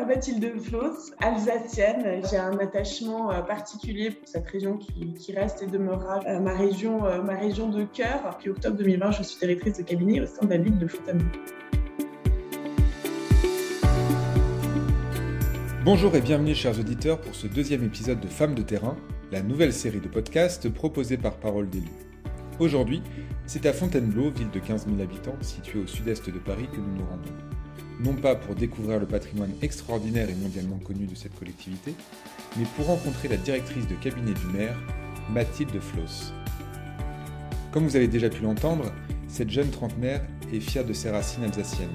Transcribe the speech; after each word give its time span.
Mathilde 0.00 0.58
Floss, 0.58 1.12
alsacienne. 1.20 2.22
J'ai 2.28 2.38
un 2.38 2.58
attachement 2.58 3.30
euh, 3.30 3.42
particulier 3.42 4.10
pour 4.10 4.26
cette 4.26 4.48
région 4.48 4.78
qui, 4.78 5.32
reste 5.34 5.62
et 5.62 5.66
demeurera 5.66 6.20
euh, 6.26 6.40
ma 6.40 6.56
région, 6.56 7.04
euh, 7.04 7.22
ma 7.22 7.34
région 7.36 7.68
de 7.68 7.84
cœur. 7.84 8.36
Puis 8.38 8.48
octobre 8.50 8.76
2020, 8.78 9.12
je 9.12 9.22
suis 9.22 9.38
directrice 9.38 9.76
de 9.76 9.82
cabinet 9.82 10.20
au 10.20 10.26
sein 10.26 10.46
de 10.46 10.50
la 10.50 10.56
ville 10.56 10.78
de 10.78 10.86
Fontainebleau. 10.86 11.28
Bonjour 15.84 16.14
et 16.16 16.20
bienvenue 16.20 16.54
chers 16.54 16.78
auditeurs 16.78 17.20
pour 17.20 17.34
ce 17.34 17.46
deuxième 17.46 17.84
épisode 17.84 18.20
de 18.20 18.28
Femmes 18.28 18.54
de 18.54 18.62
terrain, 18.62 18.96
la 19.30 19.42
nouvelle 19.42 19.72
série 19.72 20.00
de 20.00 20.08
podcasts 20.08 20.70
proposée 20.70 21.18
par 21.18 21.36
Parole 21.36 21.68
d'élus. 21.68 21.88
Aujourd'hui, 22.58 23.02
c'est 23.46 23.66
à 23.66 23.72
Fontainebleau, 23.72 24.30
ville 24.30 24.50
de 24.50 24.58
15 24.58 24.86
000 24.86 25.00
habitants 25.00 25.36
située 25.42 25.80
au 25.80 25.86
sud-est 25.86 26.30
de 26.30 26.38
Paris, 26.38 26.68
que 26.72 26.78
nous 26.78 26.96
nous 26.96 27.04
rendons 27.04 27.61
non 28.00 28.14
pas 28.14 28.34
pour 28.34 28.54
découvrir 28.54 28.98
le 28.98 29.06
patrimoine 29.06 29.52
extraordinaire 29.62 30.28
et 30.28 30.34
mondialement 30.34 30.78
connu 30.78 31.06
de 31.06 31.14
cette 31.14 31.38
collectivité, 31.38 31.94
mais 32.56 32.64
pour 32.76 32.86
rencontrer 32.86 33.28
la 33.28 33.36
directrice 33.36 33.86
de 33.86 33.94
cabinet 33.94 34.32
du 34.34 34.46
maire, 34.46 34.76
Mathilde 35.32 35.80
Floss. 35.80 36.32
Comme 37.70 37.84
vous 37.84 37.96
avez 37.96 38.08
déjà 38.08 38.28
pu 38.28 38.42
l'entendre, 38.42 38.92
cette 39.28 39.50
jeune 39.50 39.70
trentenaire 39.70 40.22
est 40.52 40.60
fière 40.60 40.84
de 40.84 40.92
ses 40.92 41.10
racines 41.10 41.44
alsaciennes. 41.44 41.88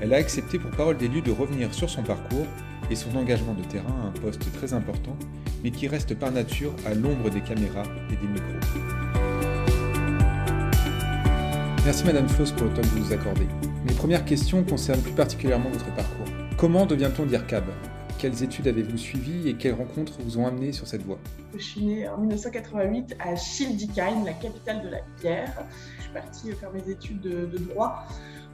Elle 0.00 0.12
a 0.12 0.16
accepté 0.16 0.58
pour 0.58 0.70
parole 0.72 0.96
d'élu 0.96 1.22
de 1.22 1.30
revenir 1.30 1.72
sur 1.72 1.88
son 1.88 2.02
parcours 2.02 2.46
et 2.90 2.96
son 2.96 3.14
engagement 3.16 3.54
de 3.54 3.62
terrain 3.62 3.94
à 4.02 4.08
un 4.08 4.20
poste 4.20 4.50
très 4.52 4.74
important, 4.74 5.16
mais 5.62 5.70
qui 5.70 5.88
reste 5.88 6.14
par 6.14 6.32
nature 6.32 6.74
à 6.86 6.94
l'ombre 6.94 7.30
des 7.30 7.40
caméras 7.40 7.84
et 8.10 8.16
des 8.16 8.26
micros. 8.26 9.14
Merci 11.84 12.04
Madame 12.04 12.28
Floss 12.28 12.50
pour 12.52 12.66
le 12.66 12.72
temps 12.72 12.82
que 12.82 12.86
vous 12.86 12.98
nous 13.00 13.12
accordez. 13.12 13.46
Mes 14.04 14.08
premières 14.08 14.26
questions 14.26 14.62
concernent 14.64 15.00
plus 15.00 15.14
particulièrement 15.14 15.70
votre 15.70 15.90
parcours. 15.94 16.26
Comment 16.58 16.84
devient-on 16.84 17.24
DIRCAB 17.24 17.64
Quelles 18.18 18.42
études 18.42 18.68
avez-vous 18.68 18.98
suivies 18.98 19.48
et 19.48 19.54
quelles 19.54 19.72
rencontres 19.72 20.18
vous 20.20 20.36
ont 20.36 20.46
amené 20.46 20.72
sur 20.72 20.86
cette 20.86 21.00
voie? 21.00 21.16
Je 21.56 21.62
suis 21.62 21.82
née 21.82 22.06
en 22.06 22.18
1988 22.18 23.16
à 23.18 23.34
Schildikheim, 23.34 24.26
la 24.26 24.34
capitale 24.34 24.82
de 24.82 24.90
la 24.90 24.98
pierre. 25.18 25.54
Je 25.96 26.02
suis 26.02 26.12
partie 26.12 26.52
faire 26.52 26.70
mes 26.72 26.86
études 26.90 27.22
de, 27.22 27.56
droit 27.56 28.04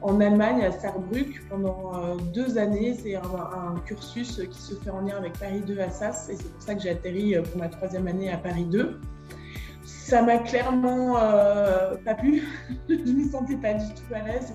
en 0.02 0.20
Allemagne, 0.20 0.62
à 0.62 0.70
Saarbrück, 0.70 1.42
pendant 1.48 1.96
euh, 1.96 2.14
deux 2.32 2.56
années. 2.56 2.96
C'est 3.02 3.16
un, 3.16 3.74
cursus 3.86 4.40
qui 4.48 4.62
se 4.62 4.76
fait 4.76 4.90
en 4.90 5.00
lien 5.00 5.16
avec 5.16 5.32
Paris 5.32 5.62
2 5.66 5.80
Assas 5.80 6.28
et 6.30 6.36
c'est 6.36 6.52
pour 6.52 6.62
ça 6.62 6.76
que 6.76 6.80
j'ai 6.80 6.90
atterri 6.90 7.34
euh, 7.34 7.42
pour 7.42 7.58
ma 7.58 7.68
troisième 7.68 8.06
année 8.06 8.30
à 8.30 8.36
Paris 8.36 8.66
2 8.66 9.00
ça 10.10 10.22
m'a 10.22 10.38
clairement 10.38 11.18
euh, 11.18 11.94
pas 12.04 12.14
plu. 12.14 12.42
je 12.88 12.94
ne 12.94 13.12
me 13.12 13.28
sentais 13.28 13.56
pas 13.56 13.74
du 13.74 13.86
tout 13.94 14.14
à 14.14 14.26
l'aise. 14.26 14.52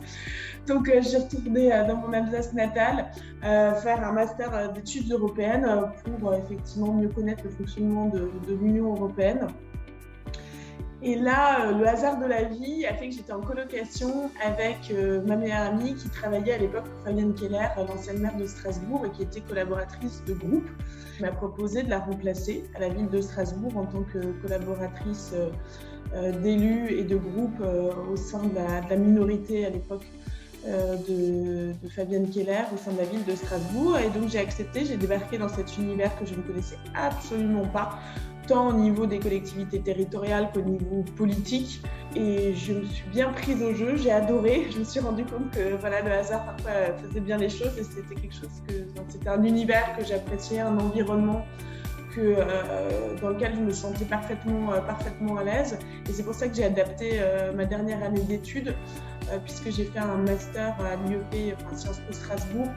Donc, 0.68 0.90
euh, 0.90 1.02
j'ai 1.02 1.18
retourné 1.18 1.74
euh, 1.74 1.88
dans 1.88 1.98
mon 1.98 2.14
Alsace 2.14 2.54
natale 2.54 3.06
faire 3.42 4.04
un 4.04 4.12
master 4.12 4.74
d'études 4.74 5.12
européennes 5.12 5.68
pour 6.20 6.34
effectivement 6.34 6.94
mieux 6.94 7.10
connaître 7.10 7.44
le 7.44 7.52
fonctionnement 7.52 8.08
de, 8.08 8.32
l'Union 8.50 8.96
européenne. 8.96 9.48
Et 11.04 11.16
là, 11.16 11.72
le 11.72 11.88
hasard 11.88 12.20
de 12.20 12.26
la 12.26 12.46
vie 12.46 12.88
a 12.88 12.96
fait 12.96 13.10
que 13.10 13.16
j'étais 13.16 13.34
en 13.34 13.42
colocation 13.42 14.32
avec 14.44 14.92
ma 15.28 15.36
meilleure 15.36 15.68
amie 15.68 15.94
qui 15.94 16.10
travaillait 16.10 16.54
à 16.54 16.58
l'époque 16.58 16.86
pour 16.86 17.04
Fabienne 17.04 17.36
Keller, 17.36 17.68
l'ancienne 17.78 18.18
maire 18.18 18.36
de 18.36 18.48
Strasbourg, 18.48 19.06
et 19.06 19.12
qui 19.12 19.22
était 19.22 19.42
collaboratrice 19.42 20.24
de 20.26 20.34
groupe 20.34 20.68
m'a 21.22 21.32
proposé 21.32 21.84
de 21.84 21.90
la 21.90 22.00
remplacer 22.00 22.66
à 22.76 22.80
la 22.80 22.90
ville 22.90 23.10
de 23.10 23.22
Strasbourg 23.22 23.78
en 23.78 23.86
tant 23.86 24.04
que 24.04 24.20
collaboratrice 24.42 25.32
euh, 25.34 25.50
euh, 26.14 26.32
d'élus 26.42 26.90
et 26.90 27.04
de 27.04 27.16
groupes 27.16 27.62
euh, 27.62 27.92
au 28.12 28.16
sein 28.16 28.44
de 28.44 28.56
la, 28.56 28.96
minorité 28.96 29.66
à 29.66 29.70
l'époque 29.70 30.06
de, 30.66 31.74
Fabienne 31.90 32.30
Keller 32.30 32.64
au 32.74 32.78
sein 32.78 32.92
de 32.92 32.98
la 32.98 33.06
ville 33.06 33.24
de 33.26 33.36
Strasbourg. 33.36 33.98
Et 34.00 34.10
donc 34.10 34.30
j'ai 34.30 34.40
accepté, 34.40 34.86
j'ai 34.86 34.98
débarqué 34.98 35.38
dans 35.38 35.50
cet 35.50 35.78
univers 35.78 36.18
que 36.18 36.26
je 36.26 36.34
ne 36.34 36.42
connaissais 36.42 36.78
absolument 36.96 37.66
pas, 37.68 38.00
tant 38.48 38.70
au 38.70 38.74
niveau 38.74 39.06
des 39.06 39.20
collectivités 39.20 39.80
territoriales 39.80 40.50
qu'au 40.54 40.62
niveau 40.62 41.04
politique. 41.16 41.82
Et 42.16 42.54
je 42.56 42.74
me 42.74 42.86
suis 42.86 43.08
bien 43.10 43.32
prise 43.32 43.62
au 43.62 43.74
jeu, 43.74 43.98
j'ai 43.98 44.12
adoré. 44.12 44.68
Je 44.72 44.80
me 44.80 44.84
suis 44.84 45.00
rendu 45.00 45.26
compte 45.26 45.52
que 45.52 45.76
voilà, 45.76 46.02
le 46.02 46.12
hasard 46.12 46.46
parfois 46.46 46.72
faisait 47.02 47.20
bien 47.20 47.38
les 47.38 47.50
choses 47.50 47.78
et 47.78 47.84
c'était 47.84 48.16
quelque 48.16 48.34
chose 48.34 48.62
que 48.68 48.74
c'était 49.10 49.30
un 49.30 49.44
univers 49.44 49.96
que 49.98 50.06
j'appréciais, 50.06 50.60
un 50.60 50.78
environnement 50.78 51.46
que, 52.16 52.36
euh, 52.38 53.16
dans 53.22 53.30
lequel 53.30 53.56
je 53.56 53.62
me 53.62 53.72
sentais 53.72 54.06
parfaitement, 54.06 54.72
euh, 54.72 54.80
parfaitement 54.80 55.38
à 55.38 55.44
l'aise. 55.44 55.78
Et 56.10 56.14
c'est 56.14 56.24
pour 56.24 56.34
ça 56.34 56.48
que 56.48 56.56
j'ai 56.56 56.64
adapté 56.64 57.12
euh, 57.16 57.52
ma 57.54 57.66
dernière 57.66 58.02
année 58.04 58.22
d'études, 58.22 58.74
puisque 59.44 59.72
j'ai 59.72 59.86
fait 59.86 60.00
un 60.00 60.18
master 60.18 60.76
à 60.80 60.96
l'IEP, 61.08 61.56
enfin 61.60 61.76
Sciences 61.78 62.00
Po 62.00 62.14
Strasbourg, 62.14 62.68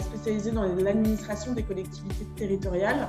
spécialisé 0.00 0.50
dans 0.50 0.64
l'administration 0.64 1.52
des 1.54 1.62
collectivités 1.62 2.26
territoriales. 2.36 3.08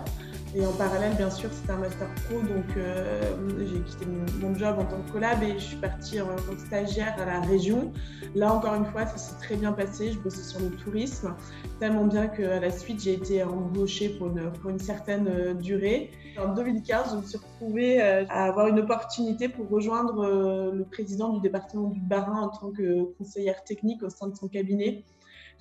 Et 0.55 0.63
en 0.67 0.71
parallèle, 0.73 1.15
bien 1.15 1.31
sûr, 1.31 1.49
c'était 1.51 1.71
un 1.71 1.77
master 1.77 2.07
pro, 2.25 2.39
donc 2.41 2.77
euh, 2.77 3.35
j'ai 3.59 3.79
quitté 3.79 4.05
mon, 4.39 4.53
job 4.53 4.75
en 4.77 4.85
tant 4.85 5.01
que 5.01 5.11
collab 5.11 5.41
et 5.41 5.53
je 5.53 5.63
suis 5.63 5.77
partie 5.77 6.21
en 6.21 6.27
tant 6.27 6.53
que 6.53 6.59
stagiaire 6.59 7.15
à 7.19 7.25
la 7.25 7.41
région. 7.41 7.91
Là, 8.35 8.53
encore 8.53 8.75
une 8.75 8.85
fois, 8.85 9.07
ça 9.07 9.17
s'est 9.17 9.39
très 9.39 9.55
bien 9.55 9.71
passé. 9.71 10.11
Je 10.11 10.19
bossais 10.19 10.43
sur 10.43 10.59
le 10.59 10.69
tourisme, 10.69 11.33
tellement 11.79 12.05
bien 12.05 12.27
qu'à 12.27 12.59
la 12.59 12.69
suite, 12.69 13.01
j'ai 13.01 13.13
été 13.13 13.43
embauchée 13.43 14.09
pour 14.09 14.29
une, 14.69 14.79
certaine 14.79 15.27
euh, 15.27 15.53
durée. 15.55 16.11
En 16.37 16.53
2015, 16.53 17.13
je 17.13 17.17
me 17.17 17.23
suis 17.23 17.37
retrouvée 17.39 18.03
euh, 18.03 18.23
à 18.29 18.45
avoir 18.45 18.67
une 18.67 18.79
opportunité 18.79 19.49
pour 19.49 19.67
rejoindre 19.69 20.71
le 20.71 20.83
président 20.83 21.29
du 21.29 21.41
département 21.41 21.89
du 21.89 21.99
Bas-Rhin 21.99 22.41
en 22.41 22.49
tant 22.49 22.69
que 22.69 23.05
conseillère 23.17 23.63
technique 23.63 24.03
au 24.03 24.09
sein 24.09 24.27
de 24.27 24.35
son 24.35 24.47
cabinet 24.47 25.03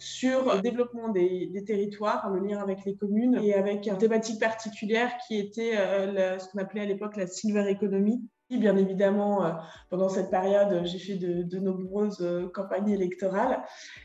sur 0.02 0.54
le 0.54 0.60
développement 0.60 1.08
des, 1.10 1.62
territoires, 1.64 2.28
le 2.28 2.40
lien 2.40 2.58
avec 2.58 2.84
les 2.84 2.96
communes 2.96 3.38
et 3.40 3.54
avec 3.54 3.86
une 3.86 3.98
thématique 3.98 4.40
particulière 4.40 5.16
qui 5.26 5.38
était 5.38 5.76
euh, 5.76 6.38
ce 6.40 6.48
qu'on 6.48 6.58
appelait 6.58 6.80
à 6.80 6.86
l'époque 6.86 7.16
la 7.16 7.28
silver 7.28 7.70
economy, 7.70 8.20
Bien 8.58 8.76
évidemment, 8.76 9.44
euh, 9.44 9.50
pendant 9.88 10.08
cette 10.08 10.30
période, 10.30 10.84
j'ai 10.84 10.98
fait 10.98 11.16
de, 11.16 11.58
nombreuses 11.58 12.20
euh, 12.20 12.48
campagnes 12.48 12.90
électorales. 12.90 13.62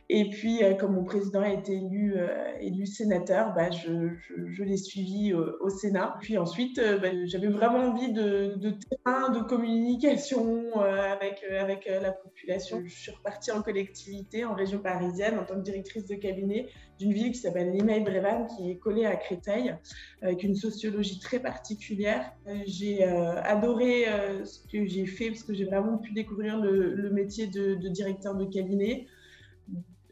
Et 0.10 0.30
puis, 0.30 0.64
euh, 0.64 0.74
comme 0.74 0.94
mon 0.94 1.04
président 1.04 1.42
a 1.42 1.50
été 1.50 1.74
élu, 1.74 2.86
sénateur, 2.86 3.54
bah, 3.54 3.70
je, 3.72 4.64
l'ai 4.64 4.78
suivi 4.78 5.34
au 5.34 5.70
Sénat. 5.70 6.16
Puis 6.22 6.38
ensuite, 6.38 6.80
bah, 6.80 7.10
j'avais 7.26 7.48
vraiment 7.48 7.80
envie 7.80 8.14
de, 8.14 8.56
de, 8.56 8.72
terrain, 8.72 9.30
de 9.30 9.40
communication 9.42 10.80
avec, 10.80 11.44
avec 11.44 11.86
la 11.86 12.12
population. 12.12 12.82
Je 12.86 12.96
suis 12.96 13.12
repartie 13.12 13.52
en 13.52 13.62
collectivité, 13.62 14.46
en 14.46 14.54
région 14.54 14.80
parisienne, 14.80 15.38
en 15.38 15.44
tant 15.44 15.56
que 15.56 15.64
directrice 15.64 16.06
de 16.06 16.16
cabinet 16.16 16.70
d'une 17.00 17.14
ville 17.14 17.32
qui 17.32 17.40
s'appelle 17.40 17.72
Limeil-Brévannes, 17.72 18.48
qui 18.48 18.72
est 18.72 18.78
collée 18.78 19.06
à 19.06 19.16
Créteil, 19.16 19.76
avec 20.22 20.44
une 20.44 20.56
sociologie 20.56 21.20
très 21.20 21.40
particulière. 21.40 22.32
J'ai 22.66 23.04
adoré 23.04 24.06
ce 24.44 24.60
que 24.68 24.86
j'ai 24.86 25.06
fait 25.06 25.30
parce 25.30 25.44
que 25.44 25.54
j'ai 25.54 25.66
vraiment 25.66 25.98
pu 25.98 26.12
découvrir 26.14 26.58
le, 26.60 27.10
métier 27.12 27.48
de, 27.48 27.76
directeur 27.90 28.36
de 28.36 28.46
cabinet 28.46 29.08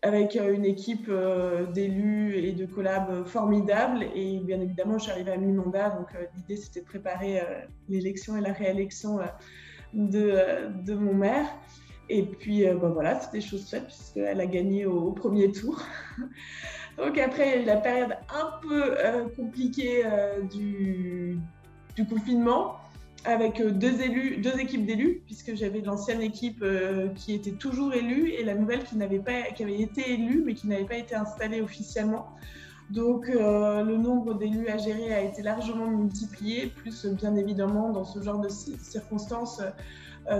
avec 0.05 0.35
euh, 0.35 0.53
une 0.53 0.65
équipe 0.65 1.07
euh, 1.09 1.65
d'élus 1.65 2.35
et 2.37 2.51
de 2.51 2.65
collabs 2.65 3.25
formidables. 3.25 4.05
Et 4.13 4.39
bien 4.39 4.61
évidemment, 4.61 4.99
je 4.99 5.03
suis 5.03 5.11
arrivée 5.11 5.31
à 5.31 5.37
mi-mandat, 5.37 5.89
donc 5.89 6.07
euh, 6.13 6.25
l'idée 6.35 6.57
c'était 6.57 6.81
de 6.81 6.85
préparer 6.85 7.41
l'élection 7.89 8.37
et 8.37 8.41
la 8.41 8.53
réélection 8.53 9.19
de, 9.93 10.69
de, 10.83 10.93
mon 10.93 11.13
maire. 11.13 11.47
Et 12.07 12.23
puis 12.23 12.65
ben 12.65 12.89
voilà, 12.89 13.19
c'était 13.19 13.41
chose 13.41 13.67
faite 13.67 13.85
puisqu'elle 13.85 14.39
a 14.39 14.45
gagné 14.45 14.85
au, 14.85 15.11
premier 15.11 15.51
tour. 15.51 15.81
donc 16.97 17.17
après, 17.17 17.63
la 17.63 17.77
période 17.77 18.15
un 18.29 18.59
peu 18.61 18.95
compliquée 19.35 20.03
du, 20.51 21.37
du 21.95 22.05
confinement 22.05 22.77
avec 23.25 23.59
euh, 23.59 23.71
deux 23.71 24.01
élus, 24.01 24.37
deux 24.37 24.59
équipes 24.59 24.85
d'élus, 24.85 25.21
puisque 25.25 25.55
j'avais 25.55 25.81
l'ancienne 25.81 26.21
équipe 26.21 26.61
euh, 26.61 27.09
qui 27.15 27.33
était 27.33 27.51
toujours 27.51 27.93
élue 27.93 28.29
et 28.29 28.43
la 28.43 28.55
nouvelle 28.55 28.83
qui 28.83 28.95
n'avait 28.97 29.19
pas, 29.19 29.43
qui 29.55 29.63
avait 29.63 29.79
été 29.79 30.13
élue 30.13 30.43
mais 30.45 30.53
qui 30.53 30.67
n'avait 30.67 30.85
pas 30.85 30.97
été 30.97 31.15
installée 31.15 31.61
officiellement. 31.61 32.27
Donc 32.91 33.29
euh, 33.29 33.83
le 33.83 33.97
nombre 33.97 34.35
d'élus 34.35 34.67
à 34.67 34.77
gérer 34.77 35.13
a 35.13 35.21
été 35.21 35.41
largement 35.41 35.87
multiplié, 35.87 36.67
plus 36.67 37.07
bien 37.07 37.35
évidemment 37.35 37.89
dans 37.89 38.05
ce 38.05 38.21
genre 38.21 38.39
de 38.39 38.49
circonstances 38.49 39.61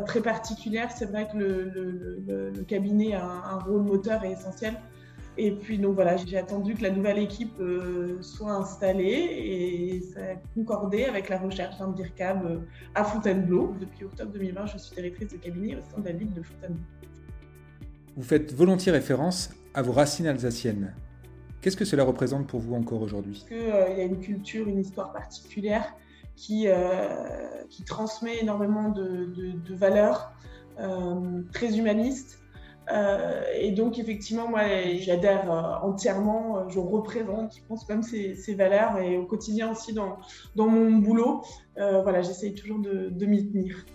très 0.08 0.19
particulières, 0.19 0.92
c'est 0.92 1.06
vrai 1.06 1.28
que 1.31 1.38
le, 1.38 2.63
cabinet 2.68 3.13
a 3.13 3.24
un, 3.24 3.60
rôle 3.60 3.84
moteur 3.84 4.24
et 4.24 4.31
essentiel 4.31 4.75
et 5.38 5.52
puis 5.52 5.78
donc 5.78 5.96
voilà, 5.96 6.16
j'ai 6.16 6.38
attendu 6.38 6.76
que 6.76 6.84
la 6.84 6.92
nouvelle 6.92 7.20
équipe 7.20 7.60
euh, 7.60 8.22
soit 8.22 8.54
installée 8.54 9.04
et 9.08 10.02
ça 10.02 10.20
a 10.22 10.36
concordé 10.54 11.04
avec 11.06 11.28
la 11.28 11.38
recherche 11.38 11.78
d'un 11.78 11.90
DIRCAB 11.90 12.46
euh, 12.46 12.60
à 12.94 13.04
Fontainebleau. 13.04 13.76
Depuis 13.80 14.06
octobre 14.06 14.32
2020, 14.32 14.66
je 14.68 14.78
suis 14.78 14.96
directrice 14.96 15.30
de 15.30 15.38
cabinet 15.38 15.76
au 15.76 15.82
sein 15.82 16.00
de 16.00 16.06
la 16.06 16.14
ville 16.14 16.34
de 16.34 16.42
Fontainebleau. 16.42 16.84
Vous 18.16 18.24
faites 18.24 18.54
volontiers 18.54 18.94
référence 18.94 19.50
à 19.74 19.82
vos 19.82 19.92
racines 19.92 20.28
alsaciennes. 20.28 20.96
Qu'est-ce 21.60 21.76
que 21.76 21.86
cela 21.86 22.06
représente 22.06 22.48
pour 22.48 22.62
vous 22.62 22.74
encore 22.74 23.02
aujourd'hui? 23.02 23.46
Il 23.52 23.58
euh, 23.58 23.90
y 23.90 24.02
a 24.02 24.04
une 24.04 24.20
culture, 24.20 24.70
une 24.70 24.80
histoire 24.80 25.12
particulière 25.12 25.94
qui, 26.38 26.68
qui 27.70 27.84
transmet 27.84 28.42
énormément 28.42 28.90
de, 28.90 29.32
de 29.66 29.74
valeurs 29.74 30.34
très 31.54 31.78
humanistes 31.78 32.45
Euh, 32.92 33.44
et 33.60 33.72
donc, 33.72 34.00
effectivement, 34.00 34.48
moi, 34.48 34.62
j'adhère 35.00 35.52
euh, 35.52 35.88
entièrement, 35.88 36.58
euh, 36.58 36.70
je 36.70 36.80
représente, 36.80 37.56
je 37.56 37.62
pense, 37.68 37.88
même 37.90 38.04
ces, 38.04 38.36
ces, 38.36 38.54
valeurs 38.54 39.00
et 39.00 39.18
au 39.18 39.26
quotidien 39.26 39.72
aussi 39.72 39.94
dans, 39.94 40.18
dans 40.56 40.68
mon 40.68 40.92
boulot. 40.98 41.44
voilà, 41.76 42.22
j'essaye 42.22 42.54
toujours 42.54 42.80
de, 42.80 43.10
de 43.10 43.26
m'y 43.26 43.50
tenir. 43.50 43.86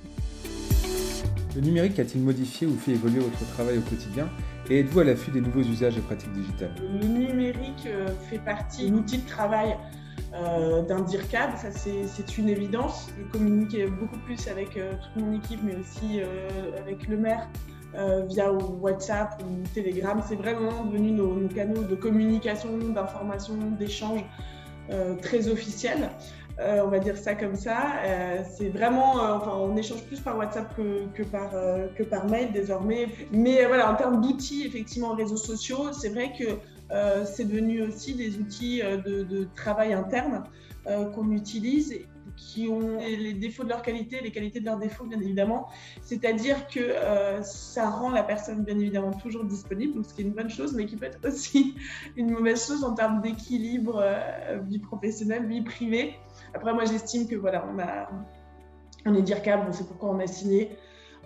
Le 1.55 1.61
numérique 1.61 1.99
a-t-il 1.99 2.23
modifié 2.23 2.67
ou 2.67 2.77
fait 2.77 2.93
évoluer 2.93 3.21
votre 3.21 3.45
travail 3.53 3.79
au 3.79 3.83
quotidien 3.83 4.29
et 4.69 4.81
êtes-vous 4.81 5.01
à 5.01 5.05
l'affût 5.05 5.33
des 5.33 5.41
nouveaux 5.41 5.63
usages 5.63 5.99
et 5.99 6.01
pratiques 6.01 6.33
digitales? 6.33 6.73
Le 6.79 7.07
numérique 7.09 7.89
fait 8.29 8.39
partie 8.39 8.89
de 8.89 8.97
l'outil 8.97 9.19
de 9.19 9.27
travail 9.27 9.77
euh, 10.33 10.83
d'un 10.83 11.01
DIRCAB, 11.01 11.57
ça 11.57 11.73
c'est 11.73 12.39
une 12.39 12.49
évidence. 12.49 13.09
Je 13.19 13.33
communique 13.33 13.77
beaucoup 13.99 14.19
plus 14.19 14.47
avec 14.47 14.75
toute 14.75 15.25
mon 15.25 15.33
équipe, 15.33 15.59
mais 15.65 15.75
aussi 15.75 16.21
avec 16.79 17.09
le 17.09 17.17
maire 17.17 17.49
euh, 17.97 18.23
via 18.29 18.53
WhatsApp 18.53 19.43
ou 19.43 19.67
Telegram. 19.75 20.23
C'est 20.27 20.37
vraiment 20.37 20.85
devenu 20.85 21.11
nos, 21.11 21.49
canaux 21.49 21.83
de 21.83 21.97
communication, 21.97 22.79
d'information, 22.79 23.55
d'échange 23.79 24.25
euh, 24.91 25.17
très 25.17 25.49
officiels. 25.49 26.09
Euh, 26.61 26.83
on 26.85 26.89
va 26.89 27.01
dire 27.01 27.17
ça 27.17 27.35
comme 27.35 27.57
ça. 27.57 27.79
c'est 28.53 28.69
vraiment, 28.69 29.15
enfin, 29.15 29.53
on 29.57 29.77
échange 29.77 30.05
plus 30.05 30.21
par 30.21 30.37
WhatsApp 30.37 30.73
que, 30.77 31.23
par, 31.25 31.51
que 31.97 32.03
par 32.05 32.29
mail 32.29 32.53
désormais. 32.53 33.09
Mais 33.33 33.65
voilà, 33.65 33.91
en 33.91 33.97
termes 33.97 34.21
d'outils, 34.21 34.67
effectivement, 34.67 35.15
réseaux 35.15 35.37
sociaux, 35.37 35.93
c'est 35.93 36.11
vrai 36.11 36.33
que 36.39 37.25
c'est 37.25 37.45
devenu 37.45 37.83
aussi 37.83 38.15
des 38.15 38.39
outils 38.39 38.83
de, 38.83 39.25
de 39.25 39.49
travail 39.57 39.95
interne 39.95 40.45
qu'on 40.85 41.33
utilise 41.33 41.93
qui 42.41 42.69
ont 42.69 42.99
les 42.99 43.35
défauts 43.35 43.65
de 43.65 43.69
leur 43.69 43.83
qualité, 43.83 44.21
les 44.23 44.33
qualités 44.33 44.61
de 44.61 44.65
leurs 44.65 44.79
défauts, 44.79 45.05
bien 45.05 45.21
évidemment. 45.21 45.69
C'est-à-dire 46.03 46.67
que 46.69 46.81
euh, 46.81 47.43
ça 47.43 47.89
rend 47.91 48.11
la 48.11 48.23
personne, 48.23 48.65
bien 48.65 48.79
évidemment, 48.79 49.13
toujours 49.13 49.45
disponible, 49.45 50.03
ce 50.05 50.15
qui 50.15 50.23
est 50.23 50.25
une 50.25 50.33
bonne 50.33 50.49
chose, 50.49 50.75
mais 50.75 50.87
qui 50.87 50.97
peut 50.97 51.07
être 51.07 51.27
aussi 51.29 51.77
une 52.17 52.31
mauvaise 52.31 52.67
chose 52.67 52.83
en 52.83 52.95
termes 52.95 53.21
d'équilibre 53.21 54.01
euh, 54.03 54.59
vie 54.67 54.79
professionnelle, 54.79 55.47
vie 55.47 55.63
privée. 55.63 56.15
Après, 56.55 56.73
moi, 56.73 56.87
j'estime 56.87 57.29
que 57.29 57.37
voilà, 57.37 57.65
on, 57.73 57.79
a, 57.79 58.11
on 59.07 59.15
est 59.15 59.23
dire 59.23 59.39
on 59.69 59.73
sait 59.73 59.85
pourquoi 59.85 60.11
on 60.11 60.19
a 60.19 60.27
signé. 60.27 60.77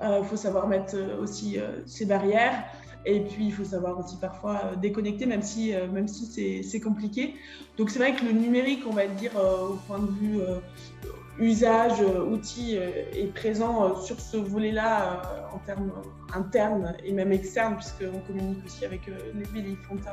Il 0.01 0.07
euh, 0.07 0.23
faut 0.25 0.37
savoir 0.37 0.67
mettre 0.67 0.97
aussi 1.21 1.59
ses 1.87 2.05
barrières. 2.05 2.65
Et 3.07 3.21
puis, 3.21 3.47
il 3.47 3.53
faut 3.53 3.65
savoir 3.65 3.99
aussi 3.99 4.17
parfois 4.17 4.73
déconnecter, 4.81 5.27
même 5.27 5.43
si, 5.43 5.73
même 5.93 6.09
si 6.09 6.63
c'est 6.63 6.81
compliqué. 6.81 7.35
Donc, 7.77 7.91
c'est 7.91 7.99
vrai 7.99 8.15
que 8.15 8.25
le 8.25 8.33
numérique, 8.33 8.85
on 8.89 8.93
va 8.93 9.07
dire, 9.07 9.33
au 9.37 9.75
point 9.87 9.99
de 9.99 10.11
vue 10.11 10.41
usage, 11.39 12.01
euh, 12.01 12.25
outil 12.25 12.77
euh, 12.77 12.91
est 13.13 13.33
présent 13.35 13.85
euh, 13.85 14.01
sur 14.01 14.21
ce 14.21 14.37
volet-là 14.37 15.23
en 15.53 15.59
termes 15.59 15.93
internes 16.33 16.95
et 17.05 17.13
même 17.13 17.33
externes, 17.33 17.77
puisqu'on 17.77 18.21
communique 18.21 18.65
aussi 18.65 18.85
avec 18.85 19.03
les 19.07 19.45
villes 19.63 19.77
Fontaine 19.89 20.13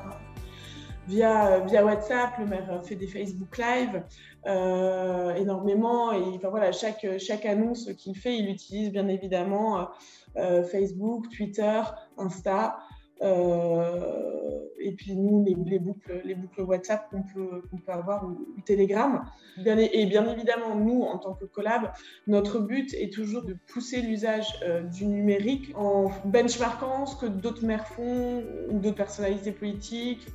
via, 1.07 1.59
via 1.61 1.83
WhatsApp. 1.83 2.37
Le 2.39 2.45
maire 2.45 2.81
fait 2.83 2.95
des 2.95 3.07
Facebook 3.07 3.57
Live 3.57 4.03
énormément. 4.45 6.11
Et 6.13 6.35
enfin, 6.35 6.49
voilà, 6.49 6.71
chaque, 6.71 7.05
chaque 7.19 7.45
annonce 7.45 7.91
qu'il 7.97 8.15
fait, 8.17 8.37
il 8.37 8.49
utilise 8.49 8.91
bien 8.91 9.07
évidemment 9.07 9.89
Facebook, 10.35 11.29
Twitter, 11.29 11.81
Insta. 12.17 12.77
Euh, 13.21 14.61
et 14.79 14.93
puis 14.93 15.15
nous, 15.15 15.45
les, 15.45 15.79
boucles, 15.79 16.21
les 16.25 16.33
boucles 16.33 16.61
WhatsApp 16.61 17.07
qu'on 17.11 17.21
peut, 17.21 17.61
peut 17.69 17.91
avoir 17.91 18.25
ou, 18.25 18.45
Telegram. 18.65 19.23
Bien, 19.57 19.77
et 19.77 20.05
bien 20.07 20.27
évidemment, 20.27 20.75
nous, 20.75 21.03
en 21.03 21.19
tant 21.19 21.33
que 21.33 21.45
collab, 21.45 21.91
notre 22.25 22.59
but 22.59 22.93
est 22.95 23.13
toujours 23.13 23.43
de 23.43 23.55
pousser 23.67 24.01
l'usage 24.01 24.47
euh, 24.63 24.81
du 24.81 25.05
numérique 25.05 25.71
en 25.75 26.09
benchmarkant 26.25 27.05
ce 27.05 27.15
que 27.15 27.27
d'autres 27.27 27.65
maires 27.65 27.87
font 27.87 28.43
d'autres 28.71 28.95
personnalités 28.95 29.51
politiques 29.51 30.27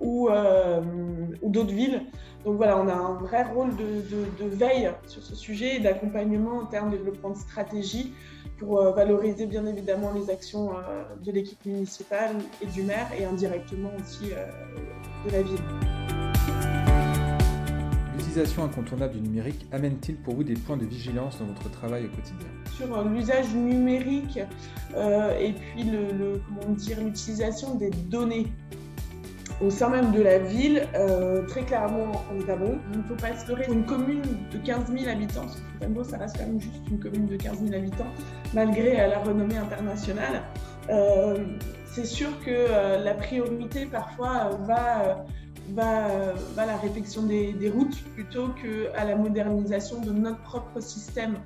ou, 0.00 0.28
euh, 0.28 0.80
ou 1.42 1.50
d'autres 1.50 1.72
villes. 1.72 2.02
Donc 2.44 2.56
voilà, 2.56 2.78
on 2.78 2.88
a 2.88 2.94
un 2.94 3.14
vrai 3.14 3.42
rôle 3.42 3.70
de, 3.76 3.84
de, 3.84 4.44
de 4.44 4.54
veille 4.54 4.90
sur 5.06 5.22
ce 5.22 5.34
sujet 5.34 5.76
et 5.76 5.80
d'accompagnement 5.80 6.58
en 6.58 6.66
termes 6.66 6.90
de 6.90 6.96
développement 6.96 7.30
de 7.30 7.38
stratégie 7.38 8.12
pour 8.58 8.80
euh, 8.80 8.92
valoriser 8.92 9.46
bien 9.46 9.64
évidemment 9.66 10.12
les 10.14 10.30
actions 10.30 10.72
euh, 10.72 11.04
de 11.24 11.32
l'équipe 11.32 11.64
municipale 11.64 12.36
et 12.60 12.66
du 12.66 12.82
maire 12.82 13.08
et 13.18 13.24
indirectement 13.24 13.90
aussi 14.00 14.30
de 15.26 15.30
la 15.30 15.42
ville. 15.42 15.58
L'utilisation 18.12 18.64
incontournable 18.64 19.14
du 19.14 19.20
numérique 19.20 19.66
amène-t-il 19.72 20.16
pour 20.16 20.34
vous 20.34 20.44
des 20.44 20.54
points 20.54 20.76
de 20.76 20.84
vigilance 20.84 21.38
dans 21.38 21.46
votre 21.46 21.70
travail 21.70 22.06
au 22.06 22.08
quotidien? 22.08 22.48
Sur 22.76 23.04
l'usage 23.04 23.54
numérique 23.54 24.38
et 24.38 25.52
puis 25.52 25.84
le, 25.84 26.40
comment 26.46 26.74
dire 26.74 27.00
l'utilisation 27.00 27.76
des 27.76 27.90
données 27.90 28.48
au 29.60 29.70
sein 29.70 29.88
même 29.88 30.12
de 30.12 30.20
la 30.20 30.38
ville, 30.38 30.86
euh, 30.94 31.46
très 31.46 31.62
clairement 31.62 32.12
en 32.30 32.44
Gabon. 32.44 32.78
Il 32.92 32.98
ne 32.98 33.04
faut 33.04 33.14
pas 33.14 33.36
se 33.36 33.46
leurrer. 33.48 33.66
Une 33.68 33.84
commune 33.84 34.22
de 34.50 34.58
15 34.58 34.90
000 34.92 35.08
habitants, 35.08 35.42
parce 35.42 35.56
que 35.56 35.60
Fontainebleau, 35.72 36.04
ça 36.04 36.18
reste 36.18 36.36
quand 36.38 36.46
même 36.46 36.60
juste 36.60 36.82
une 36.90 36.98
commune 36.98 37.26
de 37.26 37.36
15 37.36 37.60
000 37.60 37.74
habitants, 37.74 38.10
malgré 38.52 39.00
euh, 39.00 39.08
la 39.08 39.18
renommée 39.18 39.56
internationale. 39.56 40.42
Euh, 40.90 41.38
c'est 41.86 42.04
sûr 42.04 42.28
que 42.44 43.02
la 43.04 43.14
priorité 43.14 43.86
parfois 43.86 44.50
va, 44.62 45.24
va, 45.70 46.08
va, 46.56 46.62
à 46.62 46.66
la 46.66 46.76
réflexion 46.76 47.22
des, 47.22 47.52
des 47.52 47.70
routes 47.70 48.02
plutôt 48.14 48.48
qu'à 48.48 49.04
la 49.04 49.14
modernisation 49.14 50.00
de 50.00 50.10
notre 50.10 50.42
propre 50.42 50.80
système, 50.80 51.36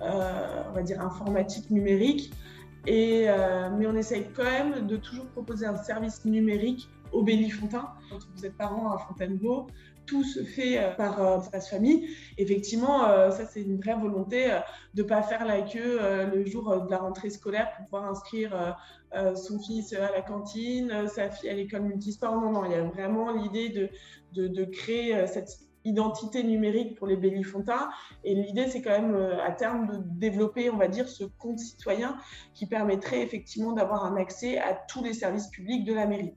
on 0.00 0.72
va 0.74 0.82
dire 0.82 1.00
informatique 1.00 1.70
numérique. 1.70 2.32
Et, 2.88 3.28
mais 3.78 3.86
on 3.86 3.94
essaye 3.94 4.26
quand 4.34 4.42
même 4.42 4.88
de 4.88 4.96
toujours 4.96 5.26
proposer 5.26 5.66
un 5.66 5.76
service 5.76 6.24
numérique 6.24 6.90
au 7.12 7.22
Bélifontain. 7.22 7.88
Quand 8.10 8.18
vous 8.34 8.46
êtes 8.46 8.56
parent 8.56 8.92
à 8.92 8.98
Fontainebleau, 8.98 9.66
tout 10.06 10.24
se 10.24 10.42
fait 10.42 10.78
euh, 10.78 10.90
par 10.90 11.20
euh, 11.20 11.40
espace 11.40 11.70
famille. 11.70 12.08
Effectivement, 12.38 13.08
euh, 13.08 13.30
ça 13.30 13.46
c'est 13.46 13.62
une 13.62 13.78
vraie 13.78 13.94
volonté 13.94 14.50
de 14.94 15.02
ne 15.02 15.08
pas 15.08 15.22
faire 15.22 15.44
la 15.44 15.62
queue 15.62 16.00
le 16.32 16.44
jour 16.44 16.84
de 16.84 16.90
la 16.90 16.98
rentrée 16.98 17.30
scolaire 17.30 17.72
pour 17.76 17.84
pouvoir 17.86 18.10
inscrire 18.10 18.76
son 19.34 19.58
fils 19.58 19.92
à 19.92 20.10
la 20.12 20.22
cantine, 20.22 21.06
sa 21.08 21.30
fille 21.30 21.50
à 21.50 21.54
l'école 21.54 21.82
multisport. 21.82 22.34
Non, 22.40 22.50
non, 22.50 22.64
il 22.64 22.72
y 22.72 22.74
a 22.74 22.82
vraiment 22.82 23.30
l'idée 23.30 23.68
de, 23.68 23.88
de, 24.32 24.48
de, 24.48 24.64
créer 24.64 25.26
cette 25.26 25.50
identité 25.84 26.42
numérique 26.42 26.96
pour 26.96 27.06
les 27.06 27.16
Bélifontins. 27.16 27.88
Et 28.24 28.34
l'idée, 28.34 28.68
c'est 28.68 28.82
quand 28.82 28.90
même 28.90 29.14
à 29.44 29.50
terme 29.52 29.86
de 29.86 29.98
développer, 30.18 30.70
on 30.70 30.76
va 30.76 30.88
dire, 30.88 31.08
ce 31.08 31.24
compte 31.24 31.58
citoyen 31.58 32.16
qui 32.54 32.66
permettrait 32.66 33.22
effectivement 33.22 33.72
d'avoir 33.72 34.04
un 34.04 34.16
accès 34.16 34.58
à 34.58 34.74
tous 34.74 35.02
les 35.02 35.14
services 35.14 35.48
publics 35.48 35.84
de 35.84 35.94
la 35.94 36.06
mairie. 36.06 36.34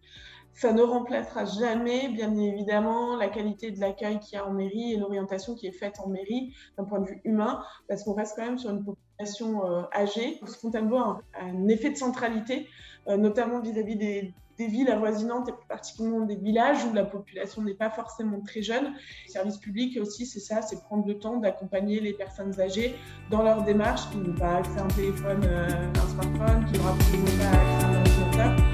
Ça 0.55 0.71
ne 0.71 0.81
remplacera 0.81 1.43
jamais, 1.43 2.07
bien 2.07 2.33
évidemment, 2.37 3.17
la 3.17 3.27
qualité 3.27 3.71
de 3.71 3.81
l'accueil 3.81 4.19
qu'il 4.19 4.37
y 4.37 4.41
a 4.41 4.47
en 4.47 4.53
mairie 4.53 4.93
et 4.93 4.97
l'orientation 4.97 5.53
qui 5.53 5.67
est 5.67 5.73
faite 5.73 5.99
en 5.99 6.07
mairie 6.07 6.55
d'un 6.77 6.85
point 6.85 7.01
de 7.01 7.07
vue 7.07 7.19
humain, 7.25 7.61
parce 7.89 8.03
qu'on 8.03 8.13
reste 8.13 8.37
quand 8.37 8.45
même 8.45 8.57
sur 8.57 8.69
une 8.69 8.85
population 8.85 9.69
euh, 9.69 9.83
âgée. 9.93 10.39
Fontainebleau 10.61 10.97
a 10.97 11.21
un, 11.41 11.67
effet 11.67 11.89
de 11.89 11.97
centralité, 11.97 12.69
euh, 13.09 13.17
notamment 13.17 13.59
vis-à-vis 13.59 13.97
des, 13.97 14.33
villes 14.57 14.89
avoisinantes 14.89 15.49
et 15.49 15.51
plus 15.51 15.67
particulièrement 15.67 16.25
des 16.25 16.37
villages 16.37 16.85
où 16.85 16.93
la 16.93 17.03
population 17.03 17.61
n'est 17.61 17.73
pas 17.73 17.89
forcément 17.89 18.39
très 18.39 18.61
jeune. 18.61 18.93
Le 19.25 19.31
service 19.31 19.57
public 19.57 19.99
aussi, 20.01 20.25
c'est 20.25 20.39
ça, 20.39 20.61
c'est 20.61 20.81
prendre 20.83 21.05
le 21.05 21.19
temps 21.19 21.35
d'accompagner 21.35 21.99
les 21.99 22.13
personnes 22.13 22.57
âgées 22.61 22.95
dans 23.29 23.43
leur 23.43 23.63
démarche, 23.63 24.09
qui 24.11 24.17
n'ont 24.19 24.33
pas 24.33 24.59
accès 24.59 24.79
à 24.79 24.85
un 24.85 24.87
téléphone, 24.87 25.41
euh, 25.43 25.67
un 25.67 26.07
smartphone, 26.07 26.65
qui 26.71 26.79
n'ont 26.79 26.85
pas 26.85 26.91
accès 26.93 27.17
à 27.51 27.89
un 27.89 27.95
ordinateur, 27.97 28.64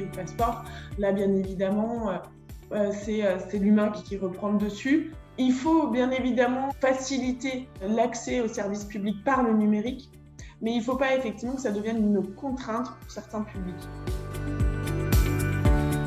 ou 0.00 0.16
passeport. 0.16 0.64
Là, 0.98 1.12
bien 1.12 1.32
évidemment, 1.34 2.08
euh, 2.08 2.14
euh, 2.72 2.92
euh, 3.08 3.38
c'est 3.50 3.58
l'humain 3.58 3.90
qui, 3.90 4.16
reprend 4.16 4.52
le 4.52 4.58
dessus. 4.58 5.12
Il 5.38 5.52
faut 5.52 5.88
bien 5.88 6.10
évidemment 6.10 6.70
faciliter 6.80 7.68
l'accès 7.86 8.40
aux 8.40 8.48
services 8.48 8.84
publics 8.84 9.22
par 9.24 9.42
le 9.42 9.52
numérique, 9.52 10.10
mais 10.60 10.72
il 10.72 10.78
ne 10.78 10.82
faut 10.82 10.96
pas 10.96 11.14
effectivement 11.14 11.54
que 11.54 11.62
ça 11.62 11.70
devienne 11.70 11.98
une 11.98 12.34
contrainte 12.34 12.88
pour 13.00 13.10
certains 13.10 13.42
publics. 13.42 13.74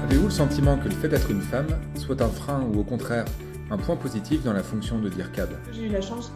Avez-vous 0.03 0.25
le 0.25 0.31
sentiment 0.31 0.77
que 0.77 0.85
le 0.85 0.95
fait 0.95 1.09
d'être 1.09 1.29
une 1.31 1.41
femme 1.41 1.67
soit 1.95 2.21
un 2.21 2.29
frein 2.29 2.63
ou 2.63 2.79
au 2.79 2.83
contraire 2.83 3.25
un 3.71 3.77
point 3.77 3.95
positif 3.95 4.43
dans 4.43 4.53
la 4.53 4.63
fonction 4.63 4.99
de 4.99 5.09
DIRCAD? 5.09 5.49
J'ai 5.71 5.87
eu 5.87 5.89
la 5.89 6.01
chance 6.01 6.31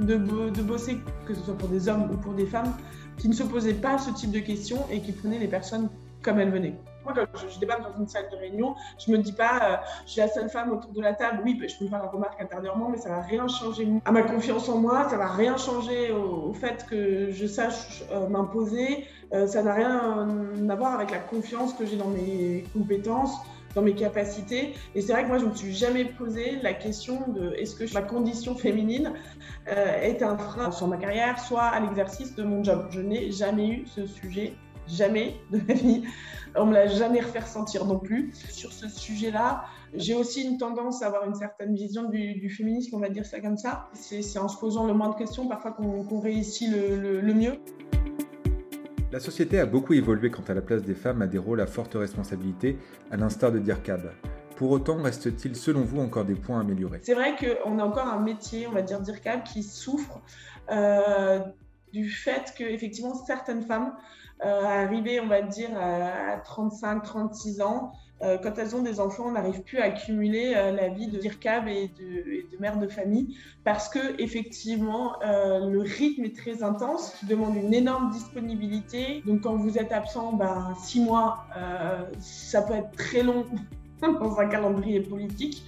de, 0.00 0.16
de, 0.16 0.62
bosser, 0.62 0.98
que 1.26 1.34
ce 1.34 1.42
soit 1.42 1.56
pour 1.56 1.68
des 1.68 1.88
hommes 1.88 2.10
ou 2.10 2.16
pour 2.16 2.32
des 2.32 2.46
femmes, 2.46 2.74
qui 3.18 3.28
ne 3.28 3.34
se 3.34 3.42
posaient 3.42 3.74
pas 3.74 3.98
ce 3.98 4.10
type 4.10 4.30
de 4.30 4.38
questions 4.38 4.84
et 4.90 5.00
qui 5.00 5.12
prenaient 5.12 5.38
les 5.38 5.48
personnes 5.48 5.88
comme 6.22 6.38
elles 6.40 6.50
venaient. 6.50 6.74
Moi, 7.04 7.14
quand 7.16 7.24
je, 7.52 7.58
débarque 7.58 7.82
dans 7.82 7.98
une 7.98 8.06
salle 8.06 8.28
de 8.30 8.36
réunion, 8.36 8.76
je 9.04 9.10
me 9.10 9.18
dis 9.18 9.32
pas, 9.32 9.60
euh, 9.62 9.76
je 10.06 10.12
suis 10.12 10.20
la 10.20 10.28
seule 10.28 10.48
femme 10.48 10.72
autour 10.72 10.92
de 10.92 11.00
la 11.00 11.14
table. 11.14 11.40
Oui, 11.44 11.60
je 11.68 11.76
peux 11.76 11.84
me 11.84 11.90
faire 11.90 12.02
la 12.02 12.08
remarque 12.08 12.40
intérieurement, 12.40 12.88
mais 12.90 12.98
ça 12.98 13.08
va 13.08 13.22
rien 13.22 13.48
changer 13.48 13.88
à 14.04 14.12
ma 14.12 14.22
confiance 14.22 14.68
en 14.68 14.78
moi. 14.78 15.08
Ça 15.10 15.16
va 15.16 15.26
rien 15.26 15.56
changer 15.56 16.12
au, 16.12 16.52
fait 16.52 16.86
que 16.88 17.30
je 17.32 17.46
sache 17.46 18.04
euh, 18.12 18.28
m'imposer. 18.28 19.06
Euh, 19.32 19.46
ça 19.46 19.62
n'a 19.62 19.74
rien 19.74 20.28
à 20.68 20.74
voir 20.76 20.94
avec 20.94 21.10
la 21.10 21.18
confiance 21.18 21.74
que 21.74 21.86
j'ai 21.86 21.96
dans 21.96 22.08
mes 22.08 22.64
compétences. 22.72 23.34
dans 23.74 23.82
mes 23.82 23.94
capacités. 23.94 24.74
Et 24.94 25.00
c'est 25.00 25.12
vrai 25.12 25.22
que 25.22 25.28
moi, 25.28 25.38
je 25.38 25.46
ne 25.46 25.50
me 25.50 25.54
suis 25.54 25.72
jamais 25.72 26.04
posé 26.04 26.58
la 26.62 26.74
question 26.74 27.26
de 27.28 27.54
est-ce 27.54 27.74
que 27.74 27.90
ma 27.94 28.02
condition 28.02 28.54
féminine 28.54 29.14
euh, 29.68 30.00
est 30.02 30.22
un 30.22 30.36
frein 30.36 30.70
sur 30.70 30.88
ma 30.88 30.98
carrière, 30.98 31.40
soit 31.40 31.62
à 31.62 31.80
l'exercice 31.80 32.34
de 32.34 32.42
mon 32.42 32.62
job. 32.62 32.86
Je 32.90 33.00
n'ai 33.00 33.30
jamais 33.30 33.68
eu 33.68 33.86
ce 33.86 34.06
sujet, 34.06 34.52
jamais 34.88 35.36
de 35.50 35.58
ma 35.66 35.74
vie. 35.74 36.02
On 36.54 36.66
me 36.66 36.74
l'a 36.74 36.86
jamais 36.86 37.20
refait 37.20 37.40
ressentir 37.40 37.86
non 37.86 37.98
plus. 37.98 38.32
Sur 38.50 38.72
ce 38.72 38.88
sujet-là, 38.88 39.64
j'ai 39.94 40.14
aussi 40.14 40.42
une 40.42 40.58
tendance 40.58 41.02
à 41.02 41.06
avoir 41.06 41.24
une 41.24 41.34
certaine 41.34 41.74
vision 41.74 42.08
du, 42.08 42.50
féminisme, 42.50 42.96
on 42.96 43.00
va 43.00 43.08
dire 43.08 43.24
ça 43.24 43.40
comme 43.40 43.56
ça. 43.56 43.88
C'est 43.94 44.38
en 44.38 44.48
se 44.48 44.58
posant 44.58 44.86
le 44.86 44.92
moins 44.92 45.10
de 45.10 45.16
questions 45.16 45.48
parfois 45.48 45.72
qu'on 45.72 46.20
réussit 46.20 46.70
le, 46.70 47.20
le 47.20 47.34
mieux. 47.34 47.54
La 49.12 49.20
société 49.20 49.58
a 49.58 49.66
beaucoup 49.66 49.92
évolué 49.92 50.30
quant 50.30 50.44
à 50.48 50.54
la 50.54 50.62
place 50.62 50.82
des 50.82 50.94
femmes 50.94 51.20
à 51.20 51.26
des 51.26 51.36
rôles 51.36 51.60
à 51.60 51.66
forte 51.66 51.94
responsabilité, 51.94 52.78
à 53.10 53.18
l'instar 53.18 53.52
de 53.52 53.58
DIRCAB. 53.58 54.10
Pour 54.56 54.70
autant, 54.70 55.02
reste-t-il 55.02 55.56
selon 55.56 55.82
vous 55.82 56.00
encore 56.00 56.24
des 56.24 56.34
points 56.34 56.58
à 56.58 56.60
améliorer? 56.60 57.00
C'est 57.02 57.14
vrai 57.14 57.34
qu'on 57.36 57.78
a 57.78 57.84
encore 57.84 58.06
un 58.06 58.20
métier, 58.20 58.66
on 58.66 58.70
va 58.70 58.80
dire 58.80 59.00
DIRCAB, 59.00 59.42
qui 59.42 59.62
souffre 59.62 60.22
euh, 60.70 61.40
du 61.92 62.08
fait 62.08 62.54
que 62.56 62.64
effectivement 62.64 63.14
certaines 63.14 63.62
femmes 63.62 63.94
euh, 64.44 64.64
arrivées, 64.64 65.20
on 65.20 65.28
va 65.28 65.42
dire, 65.42 65.70
à 65.76 66.38
35-36 66.38 67.62
ans, 67.62 67.92
euh, 68.22 68.38
quand 68.40 68.56
elles 68.58 68.76
ont 68.76 68.82
des 68.82 69.00
enfants, 69.00 69.24
on 69.26 69.32
n'arrive 69.32 69.62
plus 69.62 69.78
à 69.78 69.84
accumuler 69.84 70.52
euh, 70.54 70.70
la 70.70 70.88
vie 70.88 71.08
de 71.08 71.18
DIRCAB 71.18 71.66
et 71.66 71.88
de, 71.98 72.60
mère 72.60 72.78
de 72.78 72.86
famille 72.86 73.36
parce 73.64 73.88
que 73.88 74.20
effectivement 74.22 75.20
euh, 75.22 75.68
le 75.68 75.80
rythme 75.80 76.24
est 76.24 76.36
très 76.36 76.62
intense, 76.62 77.14
qui 77.18 77.26
demande 77.26 77.56
une 77.56 77.74
énorme 77.74 78.10
disponibilité. 78.10 79.22
Donc 79.26 79.40
quand 79.40 79.56
vous 79.56 79.76
êtes 79.76 79.90
absent, 79.90 80.34
ben, 80.34 80.74
six 80.80 81.00
mois, 81.00 81.46
ça 82.20 82.62
peut 82.62 82.74
être 82.74 82.92
très 82.92 83.24
long 83.24 83.44
dans 84.02 84.38
un 84.38 84.46
calendrier 84.46 85.00
politique. 85.00 85.64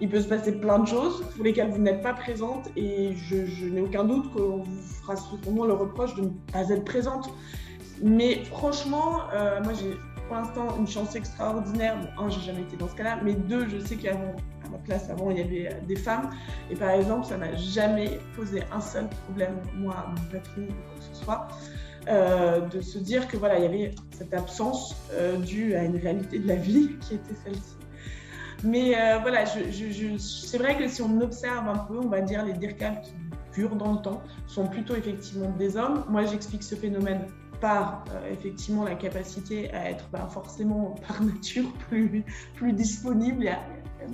Il 0.00 0.08
peut 0.08 0.20
se 0.20 0.28
passer 0.28 0.52
plein 0.52 0.80
de 0.80 0.86
choses 0.86 1.24
pour 1.34 1.44
lesquelles 1.44 1.70
vous 1.70 1.78
n'êtes 1.78 2.02
pas 2.02 2.14
présente 2.14 2.68
et 2.76 3.14
je, 3.16 3.66
n'ai 3.66 3.80
aucun 3.80 4.04
doute 4.04 4.32
qu'on 4.32 4.58
vous 4.58 4.82
fera 5.02 5.16
souvent 5.16 5.64
le 5.64 5.74
reproche 5.74 6.14
de 6.14 6.22
ne 6.22 6.30
pas 6.52 6.68
être 6.70 6.84
présente. 6.84 7.30
Mais 8.02 8.42
franchement, 8.44 9.20
moi 9.62 9.72
j'ai 9.72 9.96
pour 10.26 10.36
l'instant 10.36 10.76
une 10.78 10.86
chance 10.86 11.14
extraordinaire. 11.16 11.96
Bon, 12.00 12.24
un, 12.24 12.30
j'ai 12.30 12.40
jamais 12.40 12.62
été 12.62 12.76
dans 12.76 12.88
ce 12.88 12.94
cas-là, 12.94 13.18
mais 13.22 13.34
deux, 13.34 13.68
je 13.68 13.78
sais 13.78 13.96
qu'à 13.96 14.14
ma 14.14 14.78
place 14.84 15.10
avant, 15.10 15.30
il 15.30 15.38
y 15.38 15.40
avait 15.40 15.68
euh, 15.68 15.80
des 15.86 15.96
femmes. 15.96 16.30
Et 16.70 16.76
par 16.76 16.90
exemple, 16.90 17.26
ça 17.26 17.36
m'a 17.36 17.54
jamais 17.56 18.18
posé 18.36 18.62
un 18.72 18.80
seul 18.80 19.08
problème, 19.24 19.56
moi, 19.76 19.94
à 19.94 20.08
mon 20.08 20.30
patron 20.30 20.62
ou 20.62 20.66
quoi 20.66 20.98
que 20.98 21.16
ce 21.16 21.24
soit, 21.24 21.48
euh, 22.08 22.60
de 22.60 22.80
se 22.80 22.98
dire 22.98 23.28
que 23.28 23.36
voilà, 23.36 23.58
il 23.58 23.62
y 23.62 23.66
avait 23.66 23.94
cette 24.10 24.34
absence 24.34 24.96
euh, 25.12 25.36
due 25.36 25.74
à 25.74 25.84
une 25.84 25.96
réalité 25.96 26.38
de 26.38 26.48
la 26.48 26.56
vie 26.56 26.96
qui 27.00 27.14
était 27.14 27.34
celle-ci. 27.44 27.76
Mais 28.64 28.94
voilà, 29.20 29.44
je, 29.44 30.16
c'est 30.18 30.58
vrai 30.58 30.76
que 30.76 30.88
si 30.88 31.02
on 31.02 31.20
observe 31.20 31.68
un 31.68 31.78
peu, 31.78 31.98
on 31.98 32.08
va 32.08 32.20
dire 32.20 32.44
les 32.44 32.54
DIRCAP 32.54 33.02
qui 33.02 33.12
durent 33.54 33.76
dans 33.76 33.92
le 33.92 34.02
temps, 34.02 34.22
sont 34.46 34.66
plutôt 34.66 34.94
effectivement 34.94 35.50
des 35.50 35.76
hommes. 35.76 36.04
Moi, 36.08 36.24
j'explique 36.24 36.62
ce 36.62 36.74
phénomène 36.74 37.26
par 37.60 38.04
euh, 38.10 38.30
effectivement 38.30 38.84
la 38.84 38.94
capacité 38.94 39.72
à 39.72 39.90
être 39.90 40.06
bah, 40.12 40.28
forcément 40.30 40.94
par 41.08 41.22
nature 41.22 41.72
plus, 41.88 42.24
plus 42.54 42.72
disponible. 42.72 43.38
Il 43.40 43.44
y 43.44 43.48
a 43.48 43.60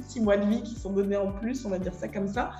six 0.06 0.20
mois 0.20 0.36
de 0.36 0.46
vie 0.46 0.62
qui 0.62 0.76
sont 0.76 0.92
donnés 0.92 1.16
en 1.16 1.32
plus, 1.32 1.64
on 1.64 1.68
va 1.68 1.78
dire 1.78 1.94
ça 1.94 2.06
comme 2.06 2.28
ça, 2.28 2.52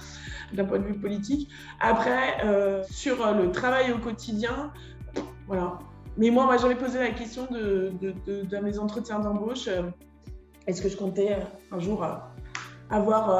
d'un 0.52 0.64
point 0.64 0.78
de 0.78 0.85
vue 0.85 0.99
politique. 0.99 1.49
Après, 1.78 2.44
euh, 2.44 2.82
sur 2.90 3.25
euh, 3.25 3.35
le 3.35 3.52
travail 3.52 3.92
au 3.92 3.99
quotidien, 3.99 4.73
voilà. 5.47 5.78
Mais 6.16 6.30
moi, 6.30 6.56
j'avais 6.56 6.75
posé 6.75 6.99
la 6.99 7.11
question 7.11 7.47
de, 7.50 7.92
de, 8.00 8.59
mes 8.59 8.78
entretiens 8.80 9.20
d'embauche. 9.20 9.68
Est-ce 10.67 10.83
que 10.83 10.88
je 10.88 10.97
comptais 10.97 11.37
un 11.73 11.79
jour 11.79 12.07
avoir, 12.90 13.31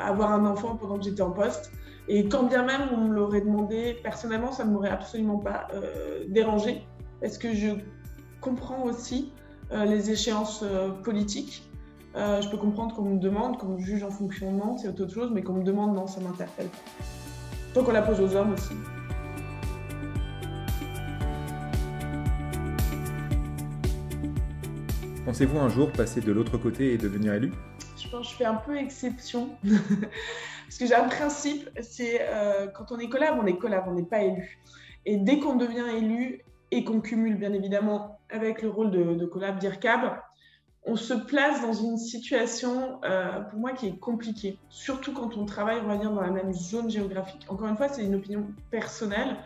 avoir 0.00 0.32
un 0.32 0.46
enfant 0.46 0.76
pendant 0.76 0.98
que 0.98 1.04
j'étais 1.04 1.22
en 1.22 1.30
poste? 1.30 1.72
Et 2.08 2.28
quand 2.28 2.44
bien 2.44 2.64
même 2.64 2.88
on 2.92 3.08
me 3.08 3.14
l'aurait 3.14 3.42
demandé, 3.42 3.98
personnellement, 4.02 4.52
ça 4.52 4.64
ne 4.64 4.70
m'aurait 4.70 4.90
absolument 4.90 5.38
pas 5.38 5.68
dérangé 6.28 6.84
est-ce 7.22 7.38
que 7.38 7.54
je 7.54 7.68
comprends 8.40 8.84
aussi 8.84 9.32
euh, 9.72 9.84
les 9.84 10.10
échéances 10.10 10.62
euh, 10.62 10.90
politiques? 10.90 11.68
Euh, 12.16 12.40
Je 12.40 12.48
peux 12.48 12.56
comprendre 12.56 12.94
qu'on 12.94 13.02
me 13.02 13.18
demande, 13.18 13.58
qu'on 13.58 13.68
me 13.68 13.80
juge 13.80 14.02
en 14.02 14.10
fonctionnement, 14.10 14.78
c'est 14.78 14.88
autre 14.88 15.12
chose, 15.12 15.30
mais 15.32 15.42
qu'on 15.42 15.54
me 15.54 15.64
demande, 15.64 15.94
non, 15.94 16.06
ça 16.06 16.20
m'interpelle 16.20 16.66
pas. 16.66 17.04
Donc 17.74 17.88
on 17.88 17.92
la 17.92 18.02
pose 18.02 18.20
aux 18.20 18.34
hommes 18.34 18.54
aussi. 18.54 18.74
Pensez-vous 25.30 25.60
un 25.60 25.68
jour 25.68 25.92
passer 25.92 26.20
de 26.20 26.32
l'autre 26.32 26.58
côté 26.58 26.92
et 26.92 26.98
devenir 26.98 27.34
élu? 27.34 27.52
Je 27.96 28.08
pense 28.08 28.26
que 28.26 28.32
je 28.32 28.38
fais 28.38 28.44
un 28.46 28.56
peu 28.56 28.76
exception. 28.76 29.50
Parce 29.62 30.76
que 30.76 30.86
j'ai 30.86 30.94
un 30.96 31.06
principe, 31.06 31.70
c'est 31.80 32.28
quand 32.74 32.90
on 32.90 32.98
est 32.98 33.08
collab, 33.08 33.38
on 33.40 33.46
est 33.46 33.56
collab, 33.56 33.84
on 33.86 33.94
n'est 33.94 34.02
pas 34.02 34.22
élu. 34.22 34.58
Et 35.06 35.18
dès 35.18 35.38
qu'on 35.38 35.54
devient 35.54 35.84
élu, 35.96 36.40
et 36.72 36.82
qu'on 36.82 37.00
cumule 37.00 37.36
bien 37.36 37.52
évidemment 37.52 38.18
avec 38.28 38.60
le 38.60 38.70
rôle 38.70 38.90
de, 38.90 39.14
de 39.14 39.24
collab 39.24 39.60
d'IRCAB, 39.60 40.20
on 40.84 40.96
se 40.96 41.14
place 41.14 41.62
dans 41.62 41.74
une 41.74 41.96
situation, 41.96 42.98
euh, 43.04 43.40
pour 43.42 43.60
moi, 43.60 43.70
qui 43.70 43.86
est 43.86 43.98
compliquée. 44.00 44.58
Surtout 44.68 45.12
quand 45.12 45.36
on 45.36 45.46
travaille, 45.46 45.78
on 45.84 45.86
va 45.86 45.96
dire, 45.96 46.10
dans 46.10 46.22
la 46.22 46.32
même 46.32 46.52
zone 46.52 46.90
géographique. 46.90 47.46
Encore 47.48 47.68
une 47.68 47.76
fois, 47.76 47.88
c'est 47.88 48.04
une 48.04 48.16
opinion 48.16 48.48
personnelle. 48.72 49.36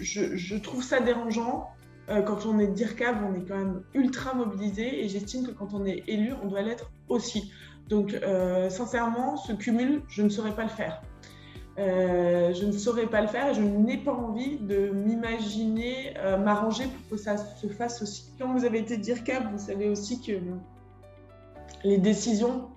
Je, 0.00 0.56
trouve 0.56 0.82
ça 0.82 1.00
dérangeant. 1.00 1.68
Euh, 2.08 2.22
quand 2.22 2.46
on 2.46 2.58
est 2.58 2.66
DIRCAB, 2.66 3.16
on 3.30 3.34
est 3.34 3.44
quand 3.46 3.56
même 3.56 3.82
ultra 3.94 4.34
mobilisé 4.34 5.04
et 5.04 5.08
j'estime 5.08 5.46
que 5.46 5.52
quand 5.52 5.72
on 5.72 5.84
est 5.84 6.02
élu, 6.08 6.32
on 6.42 6.48
doit 6.48 6.62
l'être 6.62 6.90
aussi. 7.08 7.52
Donc, 7.88 8.14
euh, 8.14 8.70
sincèrement, 8.70 9.36
ce 9.36 9.52
cumul, 9.52 10.02
je 10.08 10.22
ne 10.22 10.28
saurais 10.28 10.54
pas 10.54 10.64
le 10.64 10.68
faire. 10.68 11.02
Euh, 11.78 12.52
je 12.52 12.66
ne 12.66 12.72
saurais 12.72 13.06
pas 13.06 13.22
le 13.22 13.28
faire 13.28 13.48
et 13.48 13.54
je 13.54 13.62
n'ai 13.62 13.96
pas 13.96 14.12
envie 14.12 14.58
de 14.58 14.90
m'imaginer 14.90 16.14
m'arranger 16.44 16.84
pour 16.84 17.16
que 17.16 17.22
ça 17.22 17.36
se 17.36 17.66
fasse 17.68 18.02
aussi. 18.02 18.32
Quand 18.38 18.52
vous 18.52 18.64
avez 18.64 18.80
été 18.80 18.96
DIRCAB, 18.96 19.52
vous 19.52 19.58
savez 19.58 19.88
aussi 19.88 20.20
que 20.20 20.32
les 21.84 21.98
décisions, 21.98 22.68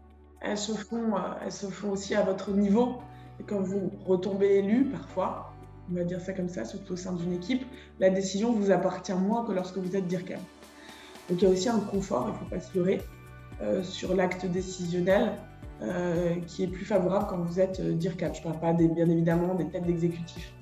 elles 0.41 0.57
se 0.57 0.73
font, 0.73 1.15
elles 1.43 1.51
se 1.51 1.67
font 1.67 1.91
aussi 1.91 2.15
à 2.15 2.21
votre 2.21 2.51
niveau. 2.51 2.97
Et 3.39 3.43
quand 3.43 3.59
vous 3.59 3.91
retombez 4.05 4.59
élu, 4.59 4.85
parfois, 4.85 5.54
on 5.91 5.95
va 5.95 6.03
dire 6.03 6.21
ça 6.21 6.33
comme 6.33 6.49
ça, 6.49 6.65
surtout 6.65 6.93
au 6.93 6.97
sein 6.97 7.13
d'une 7.13 7.33
équipe, 7.33 7.65
la 7.99 8.09
décision 8.09 8.51
vous 8.51 8.71
appartient 8.71 9.13
moins 9.13 9.45
que 9.45 9.51
lorsque 9.51 9.77
vous 9.77 9.95
êtes 9.95 10.07
DIRCAB. 10.07 10.39
Donc 11.29 11.41
il 11.41 11.43
y 11.43 11.47
a 11.47 11.49
aussi 11.49 11.69
un 11.69 11.79
confort, 11.79 12.27
il 12.27 12.33
ne 12.33 12.37
faut 12.37 12.45
pas 12.45 12.59
se 12.59 12.77
leurrer, 12.77 13.01
sur 13.83 14.15
l'acte 14.15 14.45
décisionnel 14.45 15.31
euh, 15.81 16.35
qui 16.47 16.63
est 16.63 16.67
plus 16.67 16.85
favorable 16.85 17.25
quand 17.29 17.37
vous 17.37 17.59
êtes 17.59 17.81
euh, 17.81 17.91
DIRCAP. 17.91 18.33
Je 18.33 18.39
ne 18.39 18.43
parle 18.45 18.59
pas 18.61 18.71
des, 18.71 18.87
bien 18.87 19.09
évidemment 19.09 19.55
des 19.55 19.67
têtes 19.67 19.83
d'exécutif. 19.83 20.53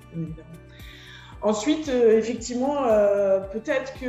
Ensuite, 1.44 1.88
euh, 1.88 2.18
effectivement, 2.18 2.82
peut-être 3.52 3.94
que 4.00 4.08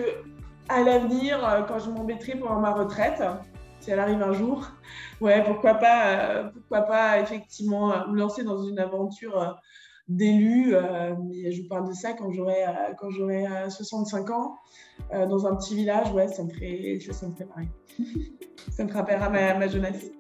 à 0.71 0.83
l'avenir, 0.83 1.67
quand 1.69 1.79
je 1.79 1.91
m'embêterai 1.91 2.39
pour 2.39 2.51
ma 2.55 2.73
retraite, 2.73 3.23
si 3.81 3.91
elle 3.91 4.01
arrive 4.01 4.23
un 4.23 4.33
jour, 4.33 4.67
ouais, 5.21 5.45
pourquoi 5.45 5.75
pas, 5.75 6.45
pourquoi 6.55 6.83
pas 6.83 7.21
effectivement 7.21 8.09
me 8.09 8.19
lancer 8.19 8.43
dans 8.43 8.63
une 8.63 8.79
aventure 8.79 9.61
d'élu. 10.09 10.75
mais 11.25 11.53
je 11.53 11.63
vous 11.63 11.69
parle 11.69 11.89
de 11.89 11.95
ça 11.95 12.13
quand 12.13 12.31
j'aurai 12.31 12.65
quand 12.99 13.11
j'aurai 13.11 13.45
65 13.69 14.31
ans 14.31 14.57
dans 15.11 15.47
un 15.47 15.57
petit 15.57 15.75
village. 15.75 16.13
Ouais, 16.13 16.29
ça 16.29 16.45
me 16.45 16.51
ferait 16.51 16.99
ça 17.13 17.27
me 17.27 17.33
ferait 17.33 17.47
pareil. 17.47 17.69
ça 18.71 18.85
me 18.85 18.93
rappellera 18.93 19.31
ma, 19.31 19.69
jeunesse. 19.69 20.11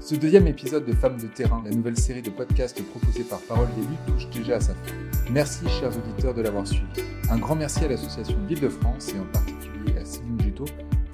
Ce 0.00 0.14
deuxième 0.14 0.46
épisode 0.46 0.84
de 0.84 0.92
Femmes 0.92 1.16
de 1.16 1.26
terrain, 1.26 1.60
la 1.64 1.72
nouvelle 1.72 1.98
série 1.98 2.22
de 2.22 2.30
podcasts 2.30 2.80
proposée 2.90 3.24
par 3.24 3.40
Parole 3.40 3.66
d'élu, 3.74 3.96
touche 4.06 4.30
déjà 4.30 4.56
à 4.56 4.60
sa 4.60 4.74
fin. 4.74 4.94
Merci, 5.32 5.68
chers 5.68 5.90
auditeurs, 5.98 6.32
de 6.32 6.42
l'avoir 6.42 6.64
suivi. 6.64 6.86
Un 7.28 7.38
grand 7.38 7.56
merci 7.56 7.84
à 7.84 7.88
l'association 7.88 8.38
Ville 8.46 8.60
de 8.60 8.68
France 8.68 9.12
et 9.12 9.18
en 9.18 9.26
particulier 9.32 9.98
à 9.98 10.04
Céline 10.04 10.40
Juto 10.40 10.64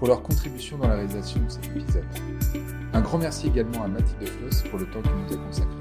pour 0.02 0.08
leur 0.08 0.24
contribution 0.24 0.78
dans 0.78 0.88
la 0.88 0.96
réalisation 0.96 1.38
de 1.38 1.48
cet 1.48 1.64
épisode. 1.66 2.02
Un 2.92 3.00
grand 3.02 3.18
merci 3.18 3.46
également 3.46 3.84
à 3.84 3.86
Mathilde 3.86 4.28
Floss 4.30 4.62
pour 4.62 4.80
le 4.80 4.86
temps 4.86 5.00
qu'il 5.00 5.12
nous 5.12 5.32
a 5.32 5.46
consacré. 5.46 5.76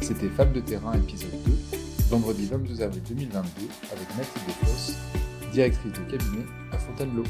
C'était 0.00 0.30
Femmes 0.30 0.54
de 0.54 0.60
terrain, 0.60 0.94
épisode 0.94 1.28
2, 1.44 1.52
vendredi 2.08 2.46
22 2.46 2.80
avril 2.80 3.02
2022, 3.06 3.48
avec 3.92 4.08
Mathilde 4.16 4.56
Floss, 4.62 4.96
directrice 5.52 5.92
de 5.92 6.10
cabinet 6.10 6.46
à 6.72 6.78
Fontainebleau. 6.78 7.24